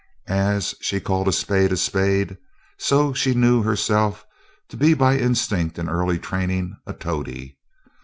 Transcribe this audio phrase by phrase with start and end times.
[0.27, 2.39] As she called a spade a spade,
[2.79, 4.25] so she knew herself
[4.69, 7.59] to be by instinct and early training a toady.